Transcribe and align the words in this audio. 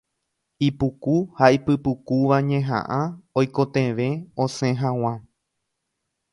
Ipuku 0.67 1.13
ha 1.37 1.45
ipypukúva 1.57 2.35
ñehaʼã 2.49 2.99
oikotevẽ 3.39 4.09
osẽ 4.43 4.71
haḡua. 4.81 5.13